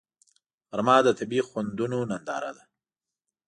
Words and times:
غرمه 0.69 0.95
د 1.05 1.07
طبیعي 1.19 1.43
خوندونو 1.49 1.97
ننداره 2.09 2.51
ده 2.57 2.63